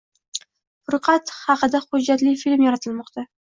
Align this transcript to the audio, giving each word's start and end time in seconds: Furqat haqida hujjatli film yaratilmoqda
Furqat 0.87 1.33
haqida 1.41 1.83
hujjatli 1.85 2.35
film 2.47 2.65
yaratilmoqda 2.69 3.29